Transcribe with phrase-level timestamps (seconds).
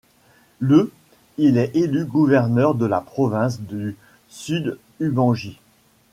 [0.57, 0.91] Le
[1.37, 3.95] il est élu gouverneur de la province du
[4.29, 5.59] Sud-Ubangi.